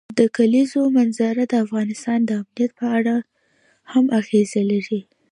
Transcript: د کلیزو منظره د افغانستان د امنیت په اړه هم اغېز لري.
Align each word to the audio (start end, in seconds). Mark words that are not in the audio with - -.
د 0.19 0.21
کلیزو 0.35 0.81
منظره 0.97 1.43
د 1.47 1.53
افغانستان 1.65 2.19
د 2.25 2.31
امنیت 2.41 2.71
په 2.79 2.85
اړه 2.97 3.15
هم 3.91 4.05
اغېز 4.19 4.49
لري. 4.71 5.01